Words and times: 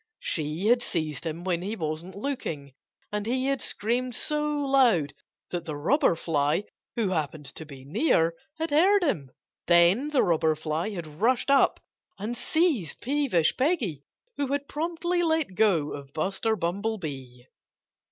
She 0.23 0.65
had 0.65 0.81
seized 0.81 1.27
him 1.27 1.43
when 1.43 1.61
he 1.61 1.75
wasn't 1.75 2.15
looking. 2.15 2.73
And 3.11 3.27
he 3.27 3.45
had 3.45 3.61
screamed 3.61 4.15
so 4.15 4.47
loud 4.51 5.13
that 5.51 5.65
the 5.65 5.75
Robber 5.75 6.15
Fly 6.15 6.63
who 6.95 7.09
happened 7.09 7.45
to 7.53 7.67
be 7.67 7.85
near 7.85 8.33
had 8.57 8.71
heard 8.71 9.03
him. 9.03 9.29
Then 9.67 10.09
the 10.09 10.23
Robber 10.23 10.55
Fly 10.55 10.89
had 10.89 11.05
rushed 11.05 11.51
up 11.51 11.79
and 12.17 12.35
seized 12.35 12.99
Peevish 12.99 13.55
Peggy, 13.57 14.01
who 14.37 14.47
had 14.51 14.67
promptly 14.67 15.21
let 15.21 15.53
go 15.53 15.91
of 15.91 16.13
Buster 16.13 16.55
Bumblebee. 16.55 17.43